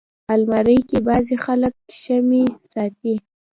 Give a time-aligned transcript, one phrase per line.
[0.33, 3.13] الماري کې بعضي خلک شمعې ساتي